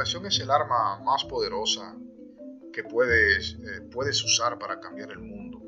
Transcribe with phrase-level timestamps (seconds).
[0.00, 1.94] educación es el arma más poderosa
[2.72, 5.60] que puedes, eh, puedes usar para cambiar el mundo.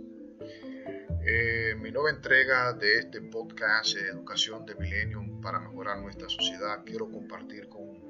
[1.23, 7.11] Eh, mi nueva entrega de este podcast Educación de Millennium para mejorar nuestra sociedad quiero
[7.11, 8.01] compartir con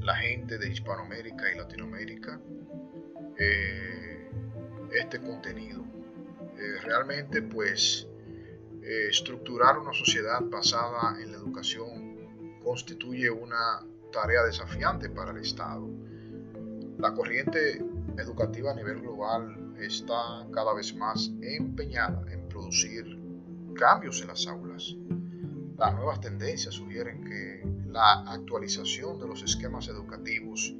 [0.00, 2.40] la gente de Hispanoamérica y Latinoamérica
[3.38, 4.28] eh,
[4.92, 5.84] este contenido.
[6.82, 8.08] realmente pues
[8.82, 15.88] estructurar una sociedad basada en la educación constituye una tarea desafiante para el Estado.
[16.98, 17.84] La corriente
[18.16, 23.04] educativa a nivel global está cada vez más empeñada en producir
[23.74, 24.94] cambios en las aulas.
[25.76, 30.72] Las nuevas tendencias sugieren que la actualización de los esquemas educativos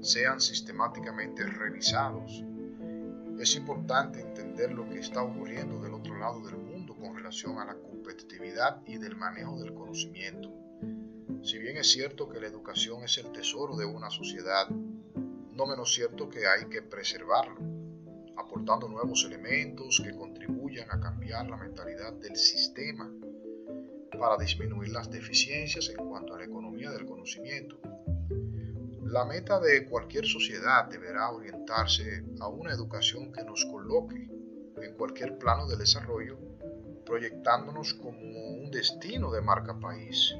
[0.00, 2.44] sean sistemáticamente revisados.
[3.40, 7.64] Es importante entender lo que está ocurriendo del otro lado del mundo con relación a
[7.64, 10.65] la competitividad y del manejo del conocimiento.
[11.46, 15.94] Si bien es cierto que la educación es el tesoro de una sociedad, no menos
[15.94, 17.60] cierto que hay que preservarlo,
[18.36, 23.08] aportando nuevos elementos que contribuyan a cambiar la mentalidad del sistema
[24.18, 27.78] para disminuir las deficiencias en cuanto a la economía del conocimiento.
[29.04, 34.28] La meta de cualquier sociedad deberá orientarse a una educación que nos coloque
[34.82, 36.40] en cualquier plano del desarrollo,
[37.04, 40.34] proyectándonos como un destino de marca país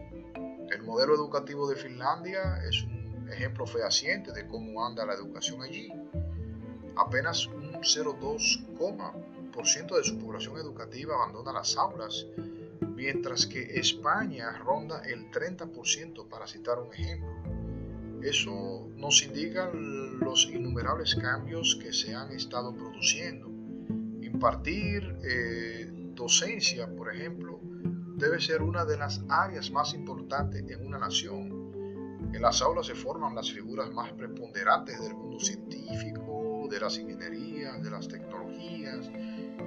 [0.71, 5.93] el modelo educativo de Finlandia es un ejemplo fehaciente de cómo anda la educación allí.
[6.97, 12.27] Apenas un 0,2% de su población educativa abandona las aulas,
[12.95, 17.31] mientras que España ronda el 30% para citar un ejemplo.
[18.23, 23.47] Eso nos indica los innumerables cambios que se han estado produciendo.
[24.23, 27.61] Impartir eh, docencia, por ejemplo,
[28.17, 32.31] debe ser una de las áreas más importantes en una nación.
[32.33, 37.83] En las aulas se forman las figuras más preponderantes del mundo científico, de las ingenierías,
[37.83, 39.11] de las tecnologías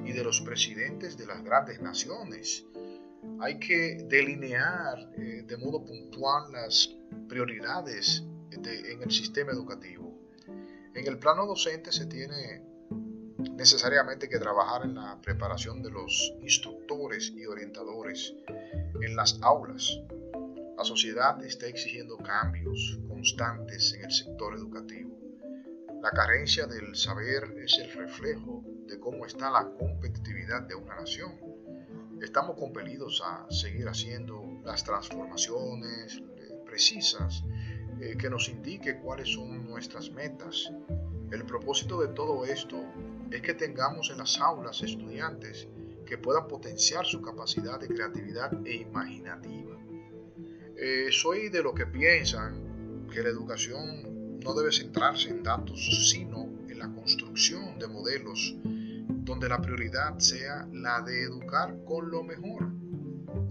[0.03, 2.66] y de los presidentes de las grandes naciones.
[3.40, 6.90] Hay que delinear eh, de modo puntual las
[7.28, 10.19] prioridades en el sistema educativo.
[10.96, 12.69] En el plano docente se tiene
[13.59, 18.34] necesariamente que trabajar en la preparación de los instructores y orientadores
[19.02, 20.00] en las aulas.
[20.78, 25.14] La sociedad está exigiendo cambios constantes en el sector educativo.
[26.02, 31.34] La carencia del saber es el reflejo de cómo está la competitividad de una nación.
[32.22, 37.44] Estamos compelidos a seguir haciendo las transformaciones eh, precisas
[38.00, 40.72] eh, que nos indique cuáles son nuestras metas.
[41.30, 42.86] El propósito de todo esto
[43.31, 45.67] es que tengamos en las aulas estudiantes
[46.06, 49.78] que puedan potenciar su capacidad de creatividad e imaginativa.
[50.75, 56.50] Eh, soy de los que piensan que la educación no debe centrarse en datos, sino
[56.67, 58.56] en la construcción de modelos
[59.29, 62.72] donde la prioridad sea la de educar con lo mejor.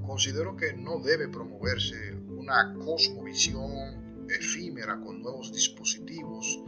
[0.04, 6.60] Considero que no debe promoverse una cosmovisión efímera con nuevos dispositivos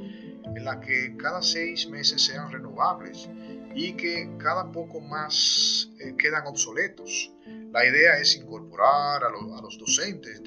[0.54, 3.28] en la que cada seis meses sean renovables
[3.74, 7.32] y que cada poco más eh, quedan obsoletos.
[7.72, 10.42] La idea es incorporar a, los docentes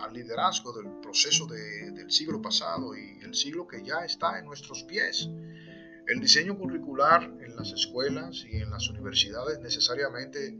[0.00, 4.82] al liderazgo del proceso del siglo pasado y el siglo que ya está en nuestros
[4.84, 5.28] pies.
[6.06, 10.56] El diseño curricular en las escuelas y en las universidades necesariamente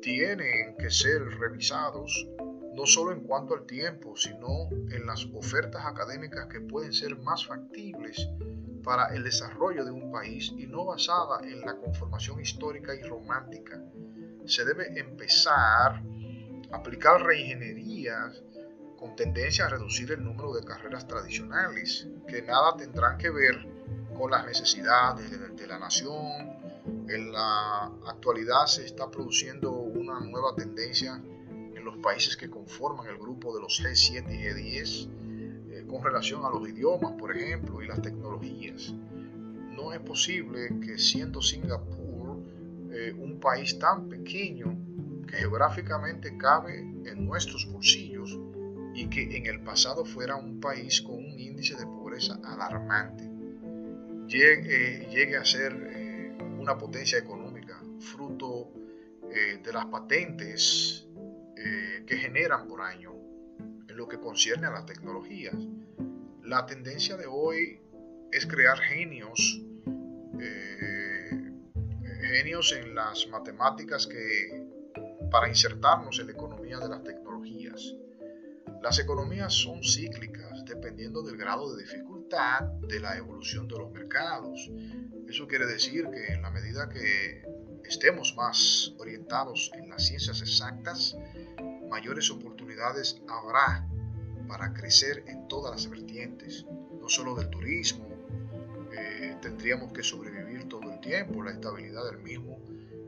[0.00, 2.26] tienen que ser revisados
[2.74, 7.46] no solo en cuanto al tiempo, sino en las ofertas académicas que pueden ser más
[7.46, 8.28] factibles
[8.82, 13.80] para el desarrollo de un país y no basada en la conformación histórica y romántica.
[14.46, 16.02] Se debe empezar
[16.72, 18.42] a aplicar reingenierías
[18.98, 23.66] con tendencia a reducir el número de carreras tradicionales, que nada tendrán que ver
[24.16, 26.60] con las necesidades de la nación.
[27.08, 31.20] En la actualidad se está produciendo una nueva tendencia
[31.82, 35.08] los países que conforman el grupo de los G7 y G10
[35.70, 38.94] eh, con relación a los idiomas, por ejemplo, y las tecnologías.
[39.70, 42.42] No es posible que siendo Singapur
[42.92, 44.76] eh, un país tan pequeño
[45.26, 48.38] que geográficamente cabe en nuestros bolsillos
[48.94, 53.30] y que en el pasado fuera un país con un índice de pobreza alarmante,
[54.26, 58.70] llegue, llegue a ser eh, una potencia económica fruto
[59.32, 61.06] de las patentes
[61.64, 63.12] eh, que generan por año
[63.88, 65.54] en lo que concierne a las tecnologías.
[66.42, 67.80] La tendencia de hoy
[68.32, 69.62] es crear genios,
[70.40, 71.52] eh,
[72.20, 74.66] genios en las matemáticas que
[75.30, 77.94] para insertarnos en la economía de las tecnologías.
[78.82, 84.68] Las economías son cíclicas dependiendo del grado de dificultad de la evolución de los mercados.
[85.28, 87.42] Eso quiere decir que en la medida que
[87.84, 91.16] estemos más orientados en las ciencias exactas,
[91.92, 93.86] mayores oportunidades habrá
[94.48, 96.64] para crecer en todas las vertientes,
[96.98, 98.08] no solo del turismo.
[98.94, 102.58] Eh, tendríamos que sobrevivir todo el tiempo, la estabilidad del mismo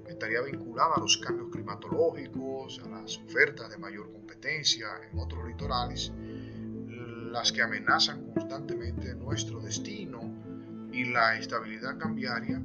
[0.06, 6.12] estaría vinculada a los cambios climatológicos, a las ofertas de mayor competencia en otros litorales,
[7.32, 10.20] las que amenazan constantemente nuestro destino
[10.92, 12.60] y la estabilidad cambiaria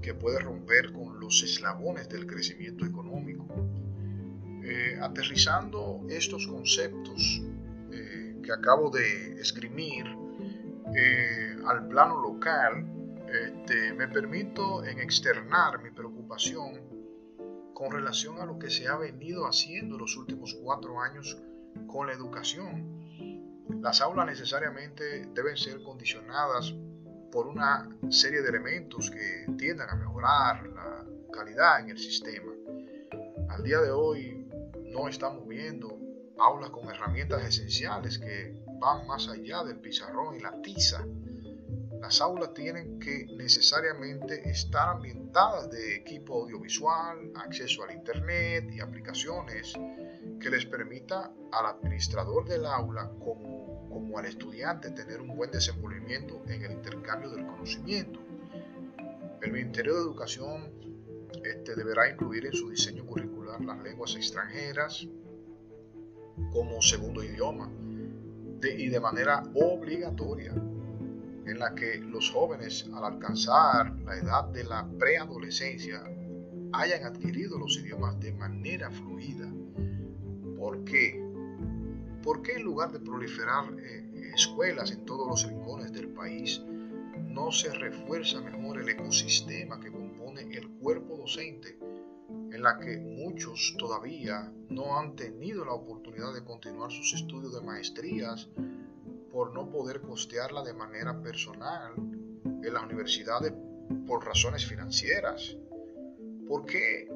[0.00, 3.46] que puede romper con los eslabones del crecimiento económico.
[4.68, 7.40] Eh, aterrizando estos conceptos
[7.92, 10.04] eh, que acabo de esgrimir
[10.92, 12.84] eh, al plano local,
[13.28, 16.80] este, me permito en externar mi preocupación
[17.74, 21.38] con relación a lo que se ha venido haciendo los últimos cuatro años
[21.86, 23.06] con la educación.
[23.80, 26.74] Las aulas necesariamente deben ser condicionadas
[27.30, 32.52] por una serie de elementos que tiendan a mejorar la calidad en el sistema.
[33.48, 34.35] Al día de hoy
[34.96, 35.98] no estamos viendo
[36.38, 41.04] aulas con herramientas esenciales que van más allá del pizarrón y la tiza
[42.00, 49.72] las aulas tienen que necesariamente estar ambientadas de equipo audiovisual, acceso al Internet y aplicaciones
[50.38, 56.42] que les permita al administrador del aula como, como al estudiante tener un buen desenvolvimiento
[56.46, 58.20] en el intercambio del conocimiento.
[59.42, 60.72] El Ministerio de Educación
[61.42, 65.06] este, deberá incluir en su diseño curricular las lenguas extranjeras
[66.52, 67.70] como segundo idioma
[68.62, 74.88] y de manera obligatoria en la que los jóvenes al alcanzar la edad de la
[74.98, 76.02] preadolescencia
[76.72, 79.48] hayan adquirido los idiomas de manera fluida.
[80.58, 81.22] ¿Por qué?
[82.22, 86.62] ¿Por qué en lugar de proliferar eh, escuelas en todos los rincones del país,
[87.28, 91.78] no se refuerza mejor el ecosistema que compone el cuerpo docente,
[92.56, 97.60] en la que muchos todavía no han tenido la oportunidad de continuar sus estudios de
[97.60, 98.48] maestrías
[99.30, 103.52] por no poder costearla de manera personal en las universidades
[104.06, 105.54] por razones financieras?
[106.48, 107.06] ¿Por qué,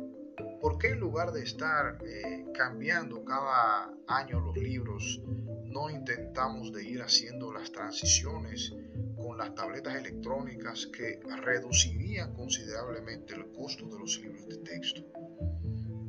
[0.60, 5.22] por qué en lugar de estar eh, cambiando cada año los libros,
[5.64, 8.74] no intentamos de ir haciendo las transiciones
[9.16, 15.02] con las tabletas electrónicas que reducirían considerablemente el costo de los libros de texto?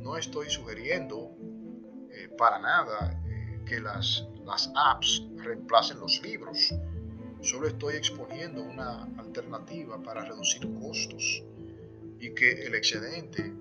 [0.01, 1.36] No estoy sugiriendo
[2.12, 4.25] eh, para nada eh, que las
[4.75, 6.74] apps reemplacen los libros.
[7.42, 11.44] Solo estoy exponiendo una alternativa para reducir costos
[12.19, 13.53] y que el excedente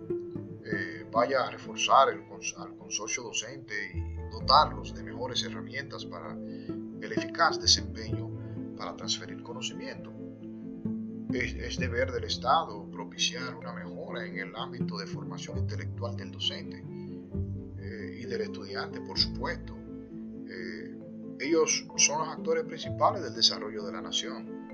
[0.65, 7.61] eh, vaya a reforzar al consorcio docente y dotarlos de mejores herramientas para el eficaz
[7.61, 8.31] desempeño
[8.77, 10.13] para transferir conocimiento.
[11.33, 13.73] Es, deber del Estado propiciar una
[14.19, 16.83] en el ámbito de formación intelectual del docente
[17.79, 19.81] eh, y del estudiante, por supuesto
[21.41, 24.69] ellos son los actores principales del desarrollo de la nación.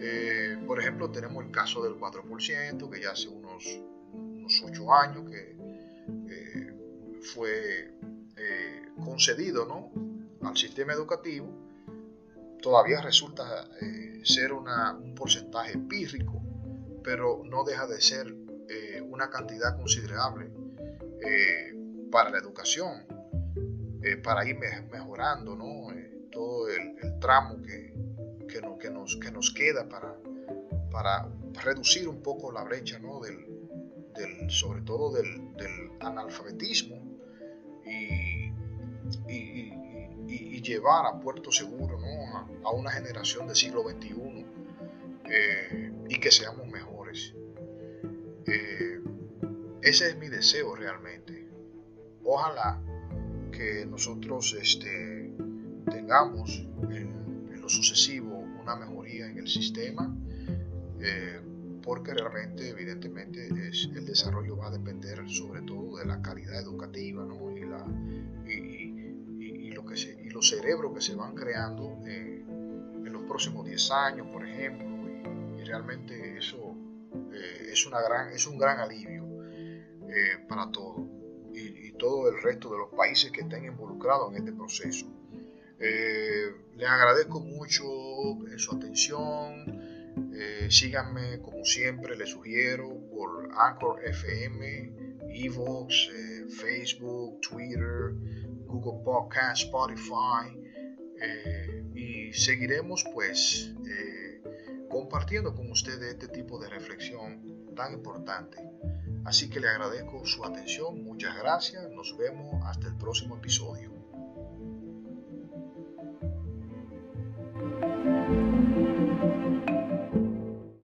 [0.00, 3.64] Eh, por ejemplo, tenemos el caso del 4%, que ya hace unos,
[4.12, 5.56] unos 8 años que
[6.30, 7.94] eh, fue
[8.36, 9.90] eh, concedido ¿no?
[10.48, 11.48] al sistema educativo,
[12.62, 13.68] todavía resulta
[14.24, 16.37] ser un porcentaje pírrico,
[17.08, 18.34] pero no deja de ser
[19.08, 20.50] una cantidad considerable
[22.10, 23.06] para la educación
[24.02, 24.58] eh, para ir
[24.92, 25.90] mejorando ¿no?
[25.92, 27.92] Eh, todo el, tramo que,
[28.46, 30.14] que, que, nos, que nos queda para,
[30.92, 31.28] para
[31.64, 33.20] reducir un poco la brecha ¿no?
[33.20, 35.52] del, sobre todo del,
[36.00, 36.96] analfabetismo
[37.84, 38.52] y,
[40.62, 42.68] llevar a puerto seguro ¿no?
[42.68, 44.44] a, una generación del siglo XXI
[45.30, 46.97] eh, y que seamos mejores.
[49.82, 51.48] Ese es mi deseo realmente.
[52.24, 52.80] Ojalá
[53.50, 55.32] que nosotros este,
[55.90, 60.14] tengamos en, lo sucesivo una mejoría en el sistema,
[61.00, 61.40] eh,
[61.82, 67.24] porque realmente, evidentemente, es, el desarrollo va a depender sobre todo de la calidad educativa
[67.24, 67.56] ¿no?
[67.56, 67.84] y, la,
[68.46, 73.90] y, lo que y los cerebros que se van creando eh, en los próximos 10
[73.90, 74.86] años, por ejemplo,
[75.58, 76.67] y, realmente eso
[77.32, 79.26] eh, es, una gran, es un gran alivio
[80.48, 81.06] para todos
[81.98, 85.06] todo el resto de los países que estén involucrados en este proceso.
[85.78, 87.84] Eh, les agradezco mucho
[88.56, 89.86] su atención.
[90.34, 94.92] Eh, síganme como siempre, les sugiero por Anchor FM,
[95.30, 98.14] Evox, eh, Facebook, Twitter,
[98.66, 100.56] Google Podcast, Spotify
[101.20, 103.77] eh, y seguiremos pues eh,
[104.98, 108.56] compartiendo con ustedes este tipo de reflexión tan importante.
[109.24, 113.97] Así que le agradezco su atención, muchas gracias, nos vemos hasta el próximo episodio.